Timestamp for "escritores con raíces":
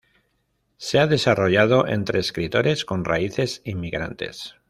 2.17-3.61